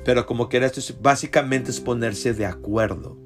[0.04, 3.16] pero como que esto básicamente es ponerse de acuerdo.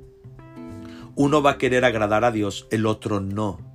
[1.16, 3.70] Uno va a querer agradar a Dios, el otro no.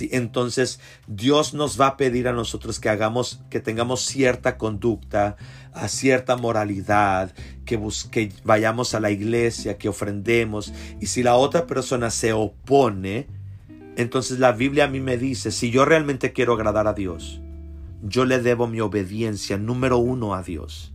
[0.00, 5.36] Entonces Dios nos va a pedir a nosotros que hagamos, que tengamos cierta conducta,
[5.76, 7.78] a cierta moralidad, que,
[8.10, 10.72] que vayamos a la iglesia, que ofrendemos.
[11.00, 13.26] Y si la otra persona se opone,
[13.96, 17.40] entonces la Biblia a mí me dice, si yo realmente quiero agradar a Dios,
[18.02, 20.92] yo le debo mi obediencia número uno a Dios.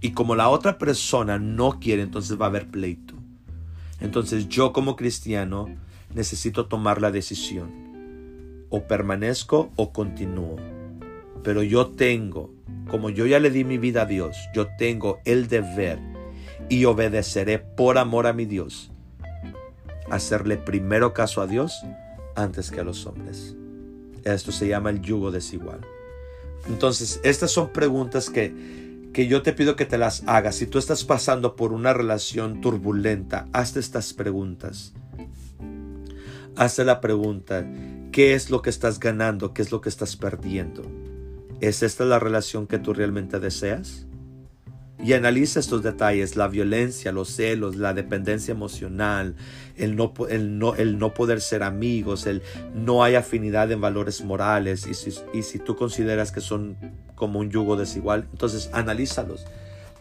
[0.00, 3.14] Y como la otra persona no quiere, entonces va a haber pleito.
[4.00, 5.68] Entonces yo como cristiano
[6.14, 7.70] necesito tomar la decisión
[8.70, 10.75] o permanezco o continúo.
[11.46, 12.52] Pero yo tengo,
[12.88, 16.00] como yo ya le di mi vida a Dios, yo tengo el deber
[16.68, 18.90] y obedeceré por amor a mi Dios,
[20.10, 21.84] hacerle primero caso a Dios
[22.34, 23.54] antes que a los hombres.
[24.24, 25.82] Esto se llama el yugo desigual.
[26.66, 30.56] Entonces, estas son preguntas que, que yo te pido que te las hagas.
[30.56, 34.94] Si tú estás pasando por una relación turbulenta, hazte estas preguntas.
[36.56, 37.64] Hazte la pregunta,
[38.16, 39.52] ¿Qué es lo que estás ganando?
[39.52, 40.82] ¿Qué es lo que estás perdiendo?
[41.60, 44.06] ¿Es esta la relación que tú realmente deseas?
[44.98, 49.36] Y analiza estos detalles, la violencia, los celos, la dependencia emocional,
[49.76, 52.42] el no, el no, el no poder ser amigos, el
[52.74, 54.86] no hay afinidad en valores morales.
[54.86, 56.76] Y si, y si tú consideras que son
[57.14, 59.44] como un yugo desigual, entonces analízalos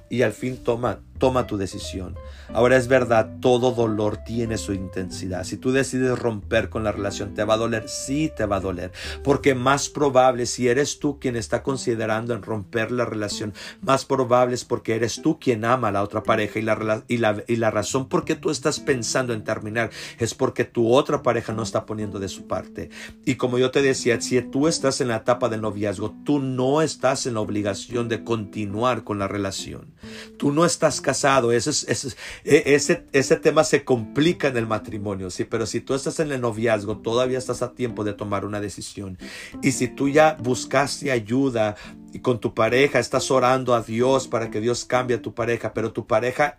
[0.09, 2.15] y al fin toma toma tu decisión.
[2.53, 5.43] Ahora es verdad, todo dolor tiene su intensidad.
[5.43, 7.89] Si tú decides romper con la relación, ¿te va a doler?
[7.89, 8.91] Sí, te va a doler.
[9.23, 14.55] Porque más probable, si eres tú quien está considerando en romper la relación, más probable
[14.55, 17.55] es porque eres tú quien ama a la otra pareja y la, y la, y
[17.55, 19.89] la razón por qué tú estás pensando en terminar
[20.19, 22.89] es porque tu otra pareja no está poniendo de su parte.
[23.25, 26.81] Y como yo te decía, si tú estás en la etapa del noviazgo, tú no
[26.81, 29.93] estás en la obligación de continuar con la relación.
[30.37, 35.43] Tú no estás casado, ese, ese, ese, ese tema se complica en el matrimonio, ¿sí?
[35.43, 39.19] Pero si tú estás en el noviazgo, todavía estás a tiempo de tomar una decisión.
[39.61, 41.75] Y si tú ya buscaste ayuda
[42.11, 45.75] y con tu pareja estás orando a Dios para que Dios cambie a tu pareja,
[45.75, 46.57] pero tu pareja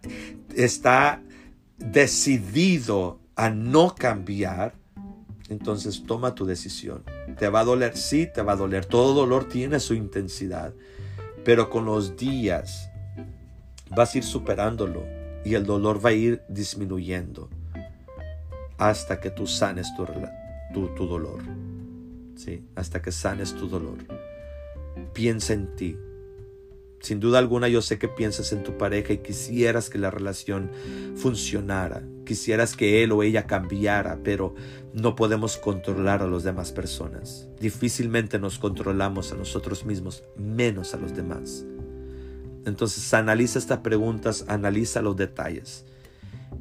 [0.55, 1.21] está
[1.79, 4.75] decidido a no cambiar,
[5.49, 7.03] entonces toma tu decisión.
[7.37, 8.85] Te va a doler, sí, te va a doler.
[8.85, 10.73] Todo dolor tiene su intensidad,
[11.45, 12.86] pero con los días
[13.91, 15.05] vas a ir superándolo
[15.45, 17.49] y el dolor va a ir disminuyendo
[18.79, 20.07] hasta que tú sanes tu,
[20.75, 21.43] tu, tu dolor.
[22.37, 23.99] Sí, hasta que sanes tu dolor.
[25.13, 25.97] Piensa en ti.
[27.01, 30.71] Sin duda alguna yo sé que piensas en tu pareja y quisieras que la relación
[31.15, 34.55] funcionara, quisieras que él o ella cambiara, pero
[34.93, 37.49] no podemos controlar a las demás personas.
[37.61, 41.65] Difícilmente nos controlamos a nosotros mismos, menos a los demás.
[42.67, 45.87] Entonces analiza estas preguntas, analiza los detalles.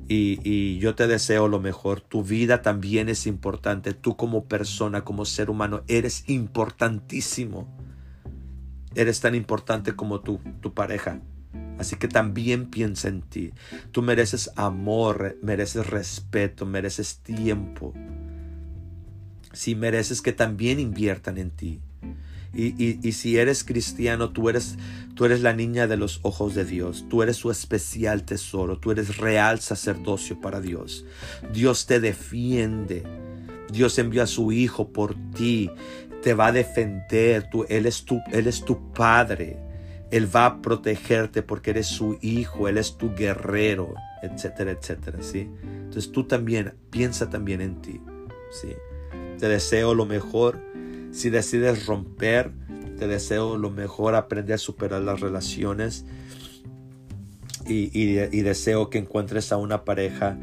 [0.08, 2.00] Y, yo te deseo lo mejor.
[2.00, 3.94] Tu vida también es importante.
[3.94, 7.68] Tú como persona, como ser humano, eres importantísimo.
[8.94, 11.22] Eres tan importante como tú, tu pareja.
[11.80, 13.52] Así que también piensa en ti.
[13.92, 17.94] Tú mereces amor, mereces respeto, mereces tiempo.
[19.54, 21.82] Si sí, mereces que también inviertan en ti.
[22.56, 24.78] Y, si eres cristiano, tú eres,
[25.14, 27.06] tú eres la niña de los ojos de Dios.
[27.10, 28.78] Tú eres su especial tesoro.
[28.80, 31.06] Tú eres real sacerdocio para Dios.
[31.52, 33.04] Dios te defiende.
[33.72, 35.70] Dios envió a su Hijo por ti.
[36.24, 37.50] Te va a defender.
[37.50, 39.58] Tú, él, es tu, él es tu Padre.
[40.12, 45.50] Él va a protegerte porque eres su hijo, Él es tu guerrero, etcétera, etcétera, ¿sí?
[45.64, 48.00] Entonces tú también, piensa también en ti,
[48.52, 48.70] ¿sí?
[49.40, 50.62] Te deseo lo mejor
[51.16, 52.52] si decides romper,
[53.00, 56.06] te deseo lo mejor, aprender a superar las relaciones
[57.66, 60.38] y, deseo que encuentres a una pareja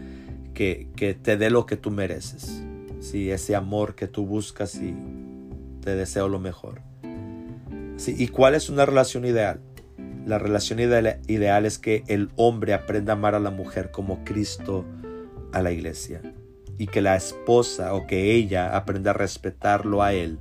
[0.54, 0.88] que,
[1.22, 2.62] te dé lo que tú mereces.
[3.00, 4.94] Sí, ese amor que tú buscas y
[5.82, 6.80] te deseo lo mejor.
[7.98, 9.60] Sí, ¿Y cuál es una relación ideal?
[10.24, 14.86] La relación ideal es que el hombre aprenda a amar a la mujer como Cristo
[15.52, 16.22] a la iglesia
[16.78, 20.38] y que la esposa o que ella aprenda a respetarlo a él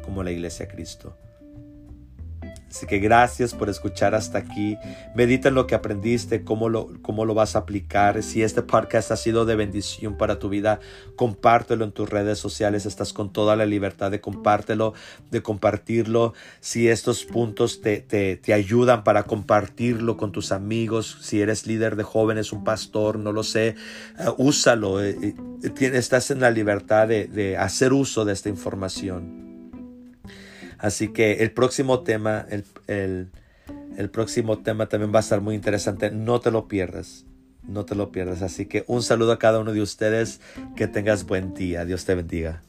[0.00, 1.16] como la iglesia Cristo.
[2.70, 4.78] Así que gracias por escuchar hasta aquí.
[5.16, 8.22] Medita en lo que aprendiste, cómo lo, cómo lo vas a aplicar.
[8.22, 10.78] Si este podcast ha sido de bendición para tu vida,
[11.16, 12.86] compártelo en tus redes sociales.
[12.86, 14.94] Estás con toda la libertad de compártelo,
[15.32, 16.32] de compartirlo.
[16.60, 21.96] Si estos puntos te, te, te ayudan para compartirlo con tus amigos, si eres líder
[21.96, 23.74] de jóvenes, un pastor, no lo sé,
[24.24, 25.02] uh, úsalo.
[25.02, 25.34] Eh,
[25.64, 29.49] eh, estás en la libertad de, de hacer uso de esta información.
[30.80, 32.46] Así que el próximo tema,
[32.86, 33.30] el,
[34.10, 36.10] próximo tema también va a estar muy interesante.
[36.10, 37.26] No te lo pierdas.
[37.68, 38.42] No te lo pierdas.
[38.42, 40.40] Así que un saludo a cada uno de ustedes.
[40.76, 41.84] Que tengas buen día.
[41.84, 42.62] Dios te bendiga.